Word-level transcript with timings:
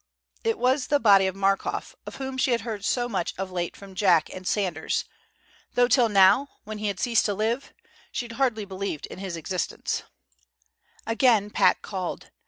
It 0.43 0.57
was 0.57 0.87
the 0.87 0.99
body 0.99 1.27
of 1.27 1.35
Markoff, 1.35 1.95
of 2.07 2.15
whom 2.15 2.35
she 2.35 2.49
had 2.53 2.61
heard 2.61 2.83
so 2.83 3.07
much 3.07 3.35
of 3.37 3.51
late 3.51 3.77
from 3.77 3.93
Jack 3.93 4.31
and 4.33 4.47
Sanders, 4.47 5.05
though 5.75 5.87
till 5.87 6.09
now 6.09 6.47
when 6.63 6.79
he 6.79 6.87
had 6.87 6.99
ceased 6.99 7.23
to 7.25 7.35
live 7.35 7.71
she'd 8.11 8.31
hardly 8.41 8.65
believed 8.65 9.05
in 9.05 9.19
his 9.19 9.37
existence. 9.37 10.01
Again 11.05 11.51
Pat 11.51 11.83
called. 11.83 12.31